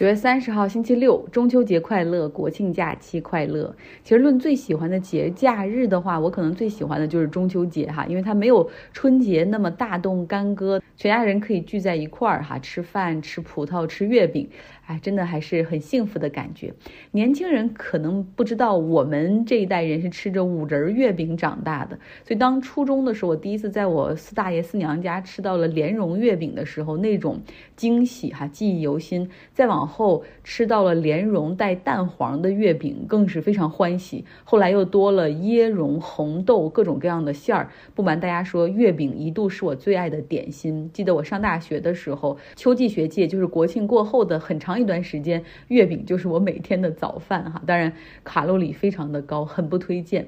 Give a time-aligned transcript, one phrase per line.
[0.00, 3.76] 九月三十号，星期六，中秋节快乐，国庆假期快乐。
[4.02, 14.46] 其实论最喜欢的节假日的话，我可能最喜欢的就是中秋节哈，因为它没有春节那么大动干戈，全家人可以聚在一块儿哈，吃饭、吃葡萄、吃月饼。
[14.84, 16.74] 哎，真的还是很幸福的感觉。
[17.12, 21.96] 年轻人可能不知道，我们这一代人是吃着五仁月饼长大的。
[22.24, 27.40] 所以当初中的时候，我第一次在我四大爷四娘家吃到了莲蓉月饼的时候，那种
[27.76, 29.30] 惊喜哈，记忆犹新。
[29.54, 34.26] 再往后吃到了莲蓉带蛋黄的月饼，更是非常欢喜。
[34.44, 37.70] 后来又多了椰蓉、红豆各种各样的馅儿。
[37.94, 40.89] 不瞒大家说，月饼一度是我最爱的点心。
[40.92, 44.80] 记得我上大学的时候，秋季学界就是国庆过后的很长。
[44.80, 47.92] 一段时间，月饼就是我每天的早饭哈，当然
[48.24, 50.26] 卡路里非常的高，很不推荐。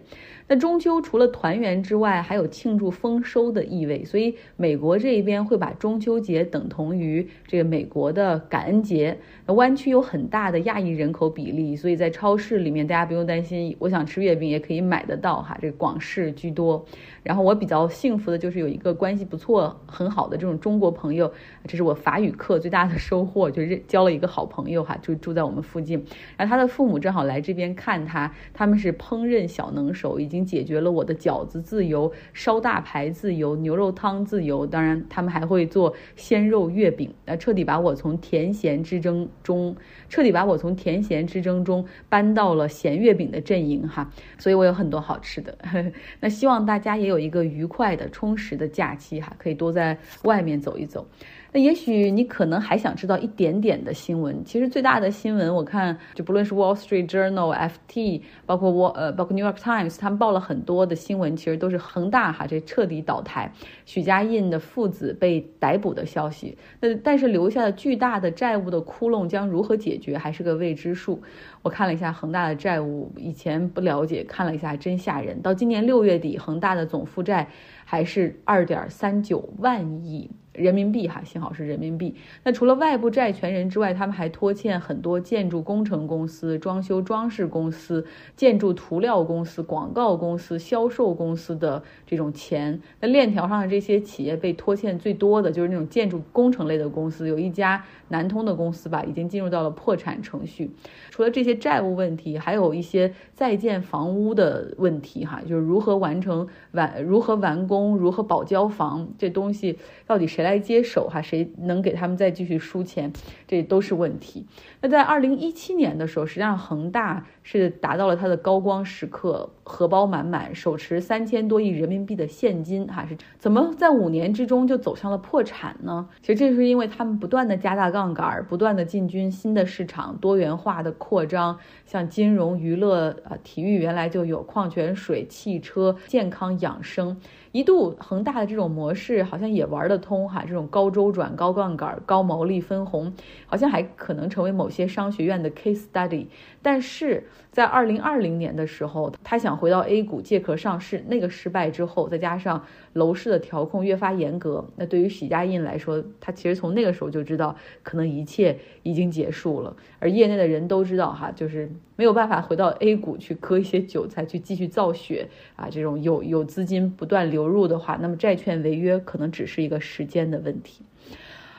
[0.49, 9.17] 那中秋除了团圆之外，还有庆祝丰收的意味，所以美国这一边会把中秋节等同于这个美国的感恩节。
[9.47, 16.85] 那湾区有很大的亚裔人口比例，所以在超市里面大家不用担心，我想吃月饼也可以买得到哈，这个广式居多。
[17.23, 21.33] 然后我比较幸福的就是有一个关系不错、很好的这种中国朋友，
[21.69, 26.05] 这是我法语课最大的收获，就是交了一个好朋友哈，就住在我们附近。
[26.37, 34.67] 然后他的父母正好来这边看他，他们是烹饪小能手，已经解决了我的饺子自由、烧大排自由、牛肉汤自由。
[34.67, 39.77] 当然，他们还会做鲜肉月饼，那彻底把我从甜咸之争中，
[40.09, 44.11] 彻底把我从甜咸之争中搬到了咸月饼的阵营哈。
[44.39, 45.57] 所以我有很多好吃的。
[46.19, 47.13] 那希望大家也。
[47.13, 51.07] 有一个愉快的、充实的假期哈，可以多在外外面走一走。
[51.55, 54.43] 那也许你可能还想知道一点点的新闻。
[54.43, 63.53] 其实最大的新闻，我看就不论是 Wall Street Journal、FT，包括我呃，包括 New York Times，他们报了很多的新闻，其实都是恒大哈这彻底倒台，
[63.85, 66.57] 许家印的父子被逮捕的消息。
[66.81, 71.21] 那但是留下的巨大的债务的窟窿将如何解决，还是个未知数。
[71.61, 75.43] 我看了一下恒大的债务，以前不了解，看了一下真吓人。
[75.43, 77.47] 到今年六月底，恒大的总负债
[77.85, 80.31] 还是二点三九万亿。
[80.53, 82.15] 人民币哈，幸好是人民币。
[82.45, 88.05] 那除了外部债权人之外，他们还拖欠很多建筑工程公司、装修装饰公司、
[88.37, 92.79] 建筑涂料公司、广告公司、销售公司的这种钱。
[93.01, 100.71] 那链条上的这些企业被拖欠最多的就是那种建筑工程类的公司，有一家南通的公司吧，已经进入到了破产程序。
[101.11, 110.42] 除了这些债务问题，还有一些在建房屋的问题哈，就是如何完成完、如何完工、如何保交房，这东西到底谁？
[110.43, 111.23] 谁来接手哈？
[111.23, 113.13] 谁能给他们再继续输钱？
[113.47, 114.45] 这都是问题。
[114.81, 126.07] 那在二零一七年的时候，实际上恒大是达到了它的高光时刻，荷包满满，手持三千多亿人民币的现金哈，是怎么在五年之中就走向了破产呢？
[126.21, 137.17] 其实这是因为他们不断的加大杠杆，不断的进军新的市场，多元化的扩张，像金融、娱乐、啊体育，原来就有矿泉水、汽车、健康养生。
[137.53, 143.13] 一度恒大的这种模式好像也玩得通哈，这种高周转、高杠杆、高毛利分红，
[143.47, 146.27] 好像还可能成为某些商学院的 case study。
[146.63, 152.65] 但是在二零二零年的时候，他想回到 A 股借壳上市，那个失败之后，再加上
[152.95, 159.77] 楼市的调控越发严格，那对于许家印来说，他其实从那个时候就知道，可能一切已经结束了。
[160.01, 167.47] 而业内的人都知道哈，就是没有办法回到 A 股去割一些韭菜，去继续造血啊，这种有有资金不断流。
[167.47, 170.83] 入的话，那么债券违约可能只是一个时间的问题。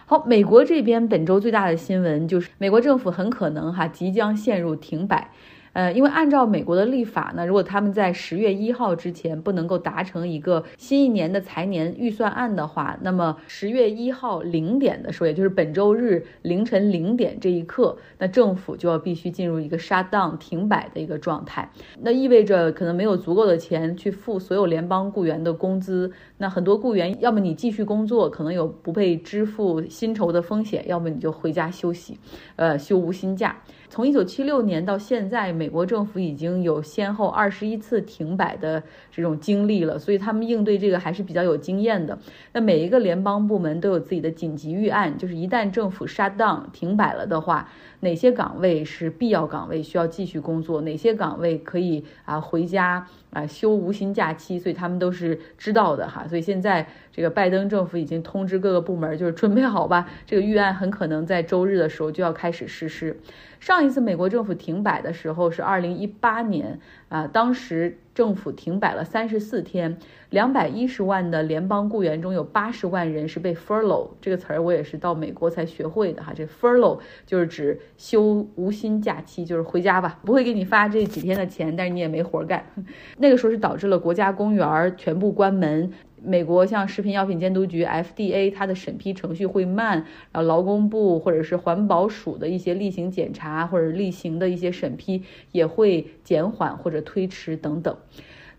[0.05, 5.29] 好，美国这边本周最大的新闻就是，美国政府很可能哈即将陷入停摆。
[5.73, 21.69] 呃，因为按照美国的立法呢，如果他们在十月一号之前不能够达成一个新一年的财年预算案的话，那么十月一号零点的时候，也就是本周日凌晨零点这一刻，那政府就要必须进入一个 shut down 停摆的一个状态。
[21.99, 26.11] 那意味着可能没有足够的钱去付所有联邦雇员的工资。
[26.37, 32.19] 那很多雇员，要么你继续工作，可能有不被支付薪酬的风险；要么你就回家休息，
[32.57, 33.55] 呃，休无薪假。
[33.93, 38.81] 从一九七六年到现在，美国政府已经有先后二十一次停摆的
[39.11, 42.17] 这种经历了，所以他们应对这个还是比较有经验的。
[42.53, 47.69] 那每一个联邦部门都有自己的紧急预案，就是一旦政府 shut down 停摆了的话，
[47.99, 56.27] 哪些岗位是必要岗位需要继续工作，哪些岗位可以啊回家啊休无薪假期，所以他们都是知道的哈。
[56.27, 63.15] 所以现在这个拜登政府已经通知各个部门，就是准备好吧，这个预案很可能在周日的时候就要开始实施。
[63.59, 69.97] 上上一次美国政府停摆的时候是二零一八年啊，当时政府停摆了三十四天，
[70.29, 76.31] 两百一十万的联邦雇员中有八十万人是被 furlough 这个词儿，我也是到美国才学会的哈。
[76.33, 82.65] 这 furlough 就是指休无薪假期，就是回家吧，不会给你发这几天的钱，但是你也没活干。
[83.19, 85.91] 那个时候是导致了国家公园全部关门。
[86.23, 97.97] 美国像食品药品监督局 FDA，它的审批程序会慢，然后劳工部或者是环保署的一些例行检查或者例行的一些审批也会减缓或者推迟等等。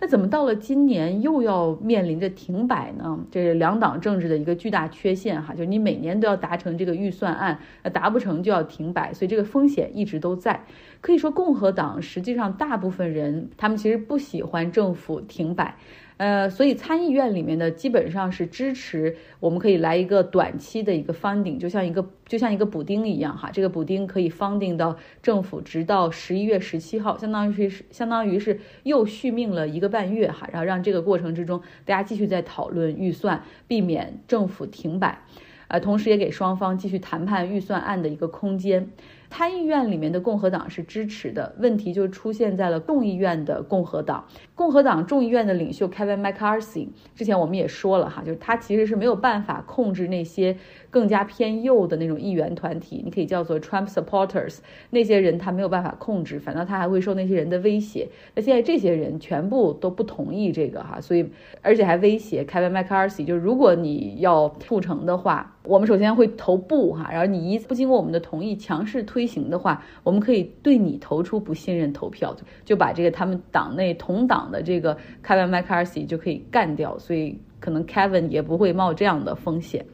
[0.00, 3.18] 那怎么到了今年又要面临着停摆呢？
[3.30, 10.64] 这是两党政治的一个巨大缺陷哈，就是你每年都要达成这个预算案，那达不成就要停摆，所以这个风险一直都在。
[11.00, 15.76] 可以说，共和党实际上大部分人他们其实不喜欢政府停摆。
[16.16, 35.18] 呃，所以参议院里面的基本上是支持，我们可以来一个短期的一个 funding，就像一个就像一个补丁一样哈，这个补丁可以 funding 到政府直到十一月十七号，相当于是相当于是又续命了一个半月哈，然后让这个过程之中大家继续在讨论预算，避免政府停摆，
[35.66, 38.88] 呃，同时也给双方继续谈判预算案的一个空间。
[39.36, 44.24] 参议院里面的共和党是支持的，问题就出现在了众议院的共和党。
[44.54, 46.86] 共和党众议院的领袖 Kevin McCarthy，
[47.16, 50.56] 之前我们也说了哈，就是他其实是没有办法控制那些
[50.88, 54.58] 更加偏右的那种议员团体，你可以叫做 Trump supporters，
[54.90, 58.08] 那些人他没有办法控制，反倒他还会受那些人的威胁。
[58.36, 61.28] 那现在这些人全部都不同意这个哈，所以
[61.60, 65.50] 而且还威胁 Kevin McCarthy，就如果你要促成的话。
[65.66, 74.94] 我们首先会投不哈，然后你一不经过我们的同意强势推推行的话，我们可以对你投出不信任投票，就把这个他们党内同党的这个
[75.24, 79.86] Kevin McCarthy 就可以干掉，所以可能 Kevin 也不会冒这样的风险。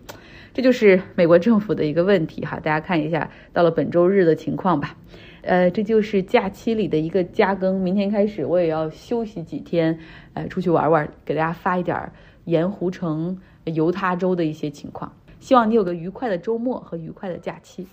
[0.53, 4.97] 这就是美国政府的一个问题哈，大家看一下到了本周日的情况吧。
[5.43, 9.97] 呃，这就是假期里的一个加更，明天开始我也要休息几天，
[10.35, 12.11] 呃，出去玩玩，给大家发一点
[12.47, 15.13] 盐湖城、犹他州的一些情况。
[15.39, 17.87] 希望你有个愉快的周末和愉快的假期。